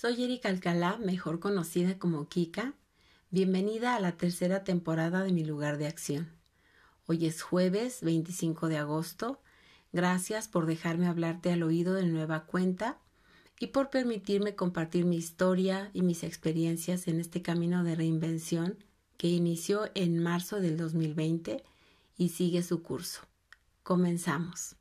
[0.00, 2.74] Soy Erika Alcalá, mejor conocida como Kika.
[3.32, 6.28] Bienvenida a la tercera temporada de Mi lugar de acción.
[7.06, 9.40] Hoy es jueves 25 de agosto.
[9.92, 13.00] Gracias por dejarme hablarte al oído de nueva cuenta
[13.58, 18.76] y por permitirme compartir mi historia y mis experiencias en este camino de reinvención
[19.16, 21.64] que inició en marzo del 2020
[22.16, 23.22] y sigue su curso.
[23.82, 24.77] Comenzamos.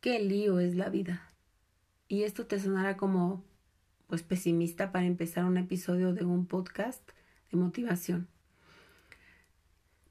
[0.00, 1.28] Qué lío es la vida.
[2.08, 3.44] Y esto te sonará como
[4.06, 7.08] pues pesimista para empezar un episodio de un podcast
[7.50, 8.28] de motivación.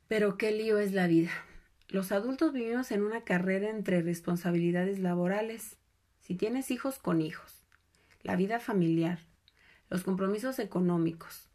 [0.08, 1.32] Pero qué lío es la vida.
[1.90, 5.78] Los adultos vivimos en una carrera entre responsabilidades laborales,
[6.22, 7.66] si tienes hijos con hijos,
[8.22, 9.20] la vida familiar,
[9.90, 11.50] los compromisos económicos,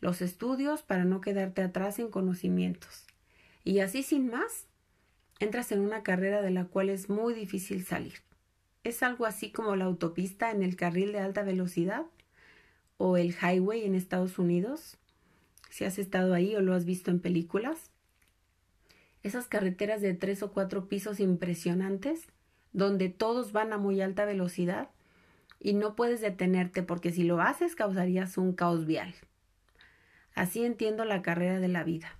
[0.00, 3.06] los estudios para no quedarte atrás en conocimientos.
[3.64, 4.67] Y así sin más,
[5.38, 8.14] entras en una carrera de la cual es muy difícil salir.
[8.84, 12.06] Es algo así como la autopista en el carril de alta velocidad
[12.96, 14.98] o el highway en Estados Unidos,
[15.70, 17.90] si has estado ahí o lo has visto en películas.
[19.22, 22.26] Esas carreteras de tres o cuatro pisos impresionantes,
[22.72, 24.90] donde todos van a muy alta velocidad
[25.60, 29.14] y no puedes detenerte porque si lo haces causarías un caos vial.
[30.34, 32.17] Así entiendo la carrera de la vida.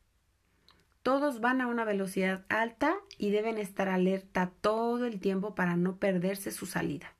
[1.08, 5.96] Todos van a una velocidad alta y deben estar alerta todo el tiempo para no
[5.96, 7.14] perderse su salida.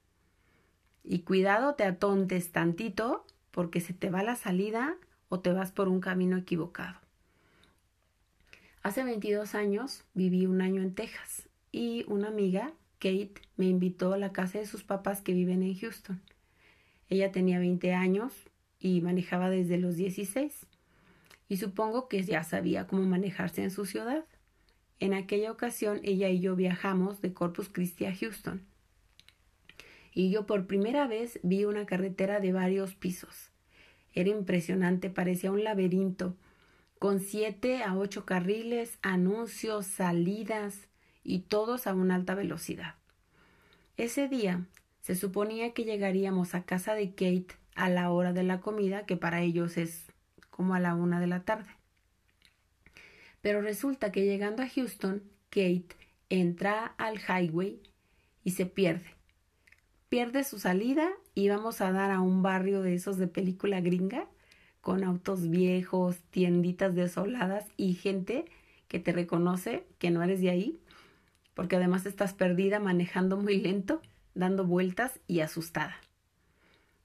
[1.03, 4.98] Y cuidado te atontes tantito porque se te va la salida
[5.30, 6.98] o te vas por un camino equivocado.
[8.83, 14.19] Hace 22 años viví un año en Texas y una amiga, Kate, me invitó a
[14.19, 16.20] la casa de sus papás que viven en Houston.
[17.08, 18.34] Ella tenía 20 años
[18.78, 20.67] y manejaba desde los 16
[21.48, 24.24] y supongo que ya sabía cómo manejarse en su ciudad.
[25.00, 28.62] En aquella ocasión ella y yo viajamos de Corpus Christi a Houston.
[30.12, 33.50] Y yo por primera vez vi una carretera de varios pisos.
[34.12, 36.36] Era impresionante, parecía un laberinto,
[36.98, 40.89] con siete a ocho carriles, anuncios, salidas
[41.23, 42.96] y todos a una alta velocidad.
[43.96, 44.67] Ese día
[45.00, 49.17] se suponía que llegaríamos a casa de Kate a la hora de la comida, que
[49.17, 50.08] para ellos es
[50.58, 51.70] como a la una de la tarde.
[53.42, 55.95] Pero resulta que llegando a Houston, Kate
[56.30, 57.80] entra al highway
[58.42, 59.14] y se pierde.
[60.08, 64.27] Pierde su salida y vamos a dar a un barrio de esos de película gringa,
[64.80, 68.45] con autos viejos, tienditas desoladas y gente
[68.89, 70.80] que te reconoce que no eres de ahí,
[71.55, 74.02] porque además estás perdida manejando muy lento,
[74.35, 76.01] dando vueltas y asustada.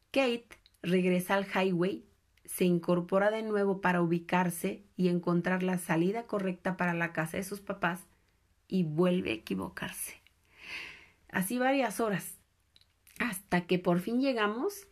[0.09, 0.47] Kate
[0.81, 2.03] regresa al highway
[2.45, 7.43] se incorpora de nuevo para ubicarse y encontrar la salida correcta para la casa de
[7.43, 8.01] sus papás
[8.67, 10.21] y vuelve a equivocarse.
[11.29, 12.37] Así varias horas,
[13.19, 14.87] hasta que por fin llegamos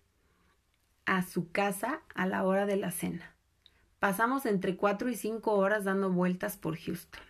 [1.06, 3.36] a su casa a la hora de la cena.
[4.00, 7.22] Pasamos entre cuatro y cinco horas dando vueltas por Houston.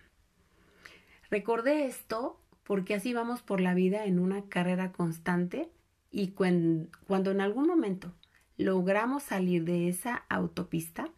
[1.30, 5.70] Recordé esto porque así vamos por la vida en una carrera constante
[6.10, 8.12] y cuando en algún momento
[8.62, 11.10] logramos salir de esa autopista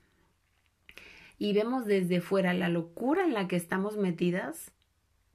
[1.39, 4.73] y vemos desde fuera la locura en la que estamos metidas,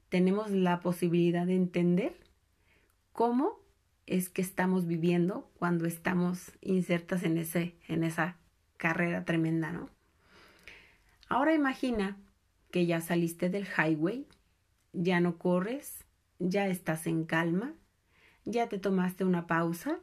[0.08, 2.16] tenemos la posibilidad de entender
[3.12, 3.60] cómo
[4.06, 8.36] es que estamos viviendo cuando estamos insertas en, ese, en esa
[8.76, 9.88] carrera tremenda, ¿no?
[11.28, 12.16] Ahora imagina
[12.72, 14.26] que ya saliste del highway,
[14.92, 16.04] ya no corres,
[16.40, 17.74] ya estás en calma,
[18.44, 20.00] ya te tomaste una pausa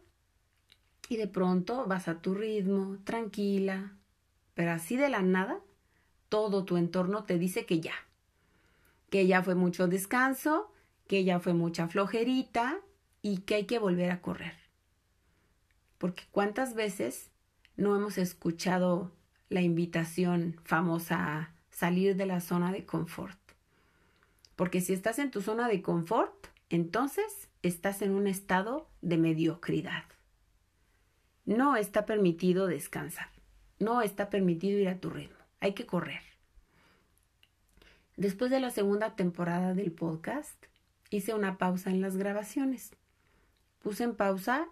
[1.10, 3.94] y de pronto vas a tu ritmo, tranquila,
[4.54, 5.60] pero así de la nada,
[6.30, 7.94] todo tu entorno te dice que ya,
[9.10, 10.72] que ya fue mucho descanso,
[11.08, 12.80] que ya fue mucha flojerita
[13.22, 14.56] y que hay que volver a correr.
[15.98, 17.32] Porque cuántas veces
[17.76, 19.12] no hemos escuchado
[19.50, 23.40] la invitación famosa a salir de la zona de confort.
[24.56, 30.04] Porque si estás en tu zona de confort, entonces estás en un estado de mediocridad.
[31.48, 33.30] No está permitido descansar.
[33.80, 35.38] No está permitido ir a tu ritmo.
[35.62, 36.20] Hay que correr.
[38.18, 40.66] Después de la segunda temporada del podcast,
[41.10, 42.92] hice una pausa en las grabaciones.
[43.80, 44.68] Puse en pausa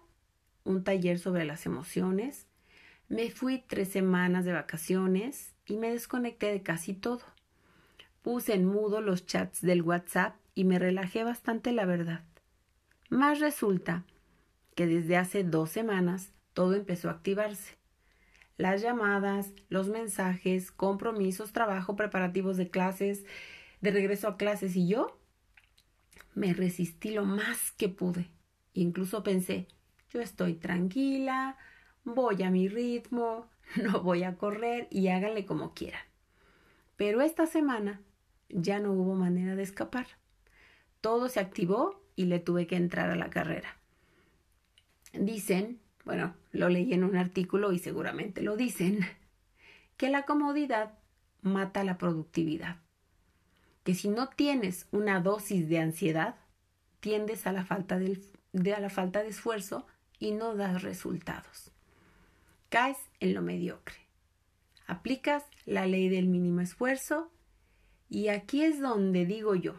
[0.64, 2.46] un taller sobre las emociones.
[3.08, 7.22] Me fui tres semanas de vacaciones y me desconecté de casi todo.
[8.20, 12.22] Puse en mudo los chats del WhatsApp y me relajé bastante, la verdad.
[13.08, 14.04] Más resulta
[14.74, 17.76] que desde hace dos semanas todo empezó a activarse.
[18.56, 23.26] Las llamadas, los mensajes, compromisos, trabajo, preparativos de clases,
[23.82, 25.18] de regreso a clases y yo
[26.34, 28.30] Me resistí lo más que pude.
[28.72, 29.68] Incluso pensé,
[30.08, 31.58] yo estoy tranquila,
[32.04, 36.06] voy a mi ritmo, no voy a correr y háganle como quieran.
[36.96, 38.00] Pero esta semana
[38.48, 40.06] ya no hubo manera de escapar.
[41.02, 43.76] Todo se activó y le tuve que entrar a la carrera.
[45.12, 49.00] Dicen, bueno, lo leí en un artículo y seguramente lo dicen,
[49.96, 50.94] que la comodidad
[51.42, 52.76] mata la productividad.
[53.82, 56.36] Que si no tienes una dosis de ansiedad,
[57.00, 58.20] tiendes a la falta de,
[58.72, 59.84] a la falta de esfuerzo
[60.20, 61.72] y no das resultados.
[62.68, 63.96] Caes en lo mediocre.
[64.86, 67.32] Aplicas la ley del mínimo esfuerzo
[68.08, 69.74] y aquí es donde digo yo,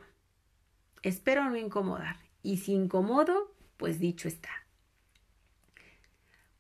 [1.04, 4.67] espero no incomodar y si incomodo, pues dicho está.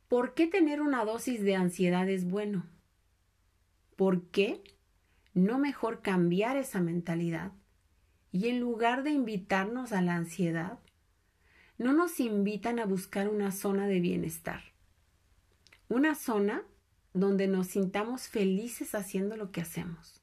[0.08, 2.66] ¿Por qué tener una dosis de ansiedad es bueno?
[3.98, 4.64] ¿Por qué
[5.34, 7.52] no mejor cambiar esa mentalidad?
[8.32, 10.80] Y en lugar de invitarnos a la ansiedad,
[11.78, 14.62] no nos invitan a buscar una zona de bienestar.
[15.90, 16.64] Una zona
[17.14, 20.22] donde nos sintamos felices haciendo lo que hacemos.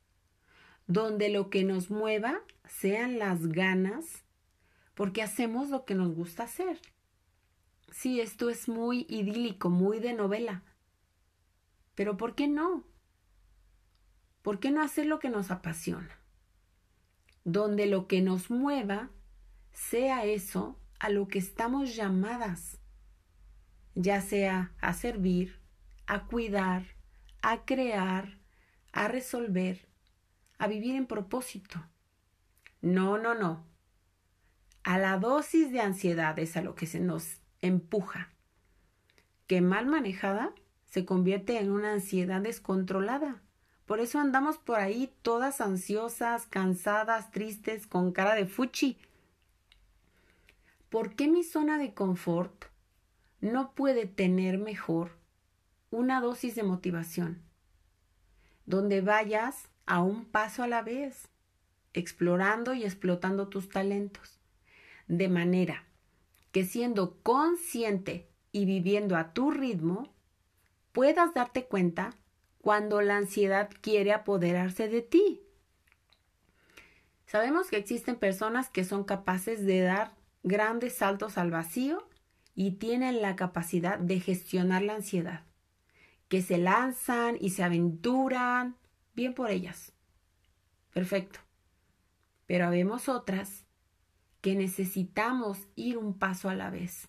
[0.86, 4.24] Donde lo que nos mueva sean las ganas
[4.94, 6.80] porque hacemos lo que nos gusta hacer.
[7.94, 10.64] Sí, esto es muy idílico, muy de novela.
[11.94, 12.84] Pero ¿por qué no?
[14.42, 16.18] ¿Por qué no hacer lo que nos apasiona?
[17.44, 19.10] Donde lo que nos mueva
[19.72, 22.78] sea eso a lo que estamos llamadas,
[23.94, 25.60] ya sea a servir,
[26.08, 26.96] a cuidar,
[27.42, 28.40] a crear,
[28.92, 29.88] a resolver,
[30.58, 31.86] a vivir en propósito.
[32.82, 33.64] No, no, no.
[34.82, 38.30] A la dosis de ansiedad es a lo que se nos empuja,
[39.46, 40.52] que mal manejada
[40.84, 43.42] se convierte en una ansiedad descontrolada.
[43.86, 48.98] Por eso andamos por ahí todas ansiosas, cansadas, tristes, con cara de fuchi.
[50.88, 52.66] ¿Por qué mi zona de confort
[53.40, 55.18] no puede tener mejor
[55.90, 57.42] una dosis de motivación?
[58.66, 61.28] Donde vayas a un paso a la vez,
[61.92, 64.38] explorando y explotando tus talentos,
[65.08, 65.84] de manera
[66.54, 70.14] que siendo consciente y viviendo a tu ritmo,
[70.92, 72.16] puedas darte cuenta
[72.60, 75.42] cuando la ansiedad quiere apoderarse de ti.
[77.26, 80.14] Sabemos que existen personas que son capaces de dar
[80.44, 82.08] grandes saltos al vacío
[82.54, 85.42] y tienen la capacidad de gestionar la ansiedad,
[86.28, 88.76] que se lanzan y se aventuran,
[89.16, 89.92] bien por ellas.
[90.92, 91.40] Perfecto.
[92.46, 93.63] Pero habemos otras
[94.44, 97.08] que necesitamos ir un paso a la vez.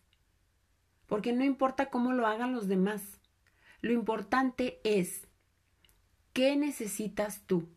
[1.06, 3.20] Porque no importa cómo lo hagan los demás,
[3.82, 5.28] lo importante es
[6.32, 7.68] qué necesitas tú,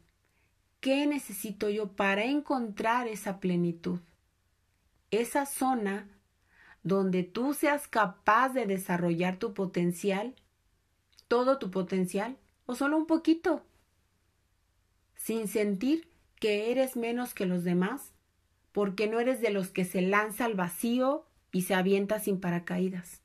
[0.78, 3.99] qué necesito yo para encontrar esa plenitud,
[5.10, 6.08] esa zona
[6.84, 10.37] donde tú seas capaz de desarrollar tu potencial,
[11.26, 13.64] todo tu potencial, o solo un poquito,
[15.16, 18.12] sin sentir que eres menos que los demás
[18.79, 23.23] porque no eres de los que se lanza al vacío y se avienta sin paracaídas.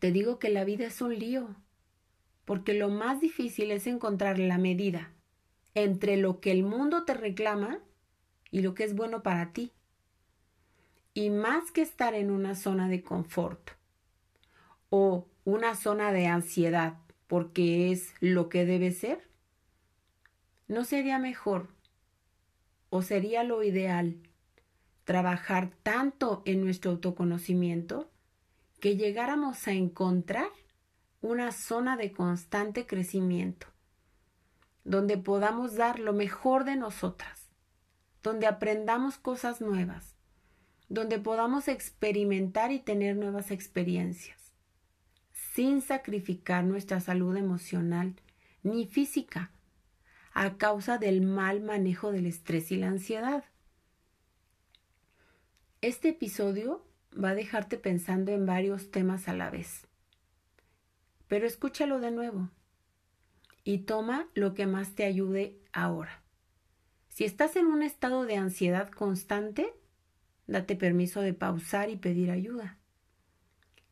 [0.00, 1.56] Te digo que la vida es un lío,
[2.44, 5.14] porque lo más difícil es encontrar la medida
[5.74, 7.78] entre lo que el mundo te reclama
[8.50, 9.72] y lo que es bueno para ti.
[11.14, 13.70] Y más que estar en una zona de confort
[14.90, 19.26] o una zona de ansiedad porque es lo que debe ser,
[20.68, 21.79] ¿no sería mejor
[22.90, 24.16] ¿O sería lo ideal
[25.04, 28.10] trabajar tanto en nuestro autoconocimiento
[28.80, 30.48] que llegáramos a encontrar
[31.20, 33.66] una zona de constante crecimiento,
[34.84, 37.50] donde podamos dar lo mejor de nosotras,
[38.22, 40.14] donde aprendamos cosas nuevas,
[40.88, 44.54] donde podamos experimentar y tener nuevas experiencias,
[45.54, 48.14] sin sacrificar nuestra salud emocional
[48.62, 49.50] ni física
[50.32, 53.44] a causa del mal manejo del estrés y la ansiedad.
[55.80, 59.86] Este episodio va a dejarte pensando en varios temas a la vez.
[61.26, 62.50] Pero escúchalo de nuevo
[63.64, 66.22] y toma lo que más te ayude ahora.
[67.08, 69.72] Si estás en un estado de ansiedad constante,
[70.46, 72.78] date permiso de pausar y pedir ayuda.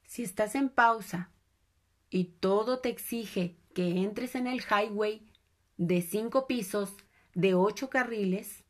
[0.04, 1.30] Si estás en pausa
[2.11, 5.27] y todo te exige que entres en el highway
[5.78, 6.94] de cinco pisos,
[7.35, 8.64] de ocho carriles,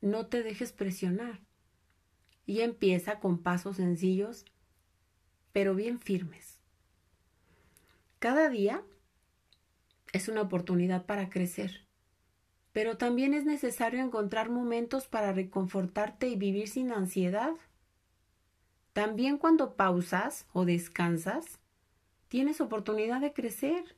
[0.00, 1.40] no te dejes presionar
[2.46, 4.44] y empieza con pasos sencillos,
[5.52, 6.60] pero bien firmes.
[8.18, 8.82] Cada día
[10.12, 11.86] es una oportunidad para crecer,
[12.72, 17.52] Pero también es necesario encontrar momentos para reconfortarte y vivir sin ansiedad.
[18.94, 21.58] También cuando pausas o descansas,
[22.28, 23.96] tienes oportunidad de crecer.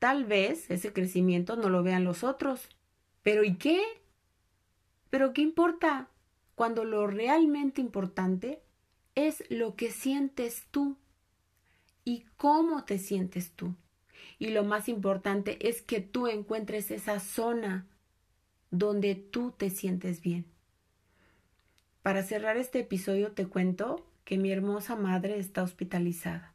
[0.00, 2.68] Tal vez ese crecimiento no lo vean los otros.
[3.22, 3.80] Pero ¿y qué?
[5.10, 6.08] ¿Pero qué importa?
[6.54, 8.62] Cuando lo realmente importante
[9.14, 10.96] es lo que sientes tú
[12.04, 13.74] y cómo te sientes tú.
[14.38, 17.86] Y lo más importante es que tú encuentres esa zona
[18.70, 20.46] donde tú te sientes bien.
[22.00, 26.54] Para cerrar este episodio te cuento que mi hermosa madre está hospitalizada.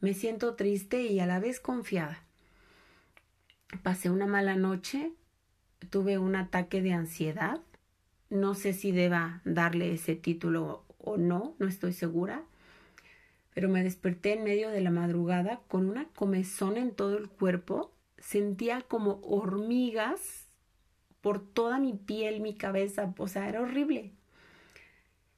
[0.00, 2.23] Me siento triste y a la vez confiada.
[3.82, 5.12] Pasé una mala noche,
[5.90, 7.60] tuve un ataque de ansiedad.
[8.30, 12.44] No sé si deba darle ese título o no, no estoy segura
[13.54, 17.92] pero me desperté en medio de la madrugada con una comezón en todo el cuerpo.
[18.18, 20.48] Sentía como hormigas
[21.20, 24.12] por toda mi piel, mi cabeza, o sea, era horrible.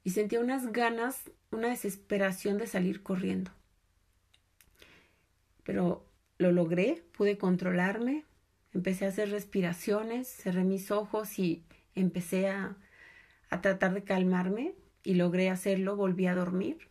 [0.03, 3.51] Y sentía unas ganas, una desesperación de salir corriendo.
[5.63, 6.06] Pero
[6.39, 8.25] lo logré, pude controlarme,
[8.73, 11.65] empecé a hacer respiraciones, cerré mis ojos y
[11.95, 12.77] empecé a,
[13.51, 16.89] a tratar de calmarme y logré hacerlo, volví a dormir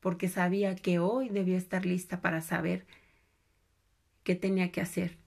[0.00, 2.86] porque sabía que hoy debía estar lista para saber
[4.22, 5.18] qué tenía que hacer.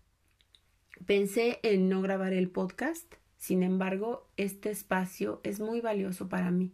[1.05, 6.73] Pensé en no grabar el podcast, sin embargo, este espacio es muy valioso para mí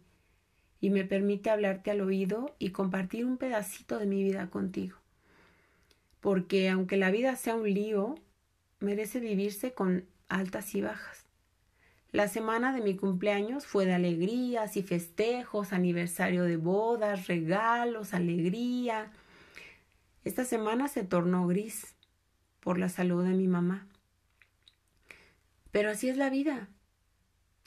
[0.80, 4.99] y me permite hablarte al oído y compartir un pedacito de mi vida contigo.
[6.20, 8.14] Porque aunque la vida sea un lío,
[8.78, 11.26] merece vivirse con altas y bajas.
[12.12, 19.12] La semana de mi cumpleaños fue de alegrías y festejos, aniversario de bodas, regalos, alegría.
[20.24, 21.94] Esta semana se tornó gris
[22.58, 23.86] por la salud de mi mamá.
[25.70, 26.68] Pero así es la vida.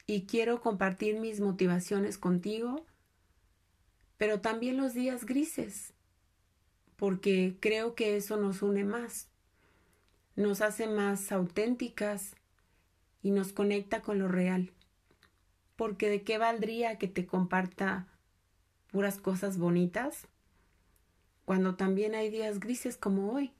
[0.07, 2.85] Y quiero compartir mis motivaciones contigo,
[4.17, 5.93] pero también los días grises,
[6.95, 9.29] porque creo que eso nos une más,
[10.35, 12.35] nos hace más auténticas,
[13.23, 14.71] y nos conecta con lo real.
[15.75, 18.07] Porque de qué valdría que te comparta
[18.91, 20.27] puras cosas bonitas
[21.45, 23.51] cuando también hay días grises como hoy.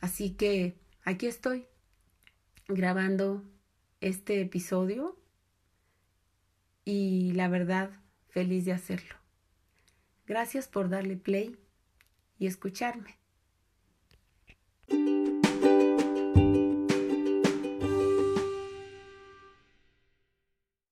[0.00, 0.74] Así que
[1.04, 1.66] aquí estoy
[2.66, 3.44] grabando
[4.00, 5.16] este episodio
[6.84, 7.90] y la verdad
[8.28, 9.14] feliz de hacerlo.
[10.26, 11.58] Gracias por darle play
[12.40, 13.19] y escucharme.